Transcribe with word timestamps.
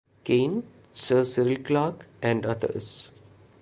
Cain, 0.23 0.63
Sir 0.93 1.23
Cyril 1.23 1.57
Clarke 1.59 2.07
and 2.23 2.43
others. 2.43 3.11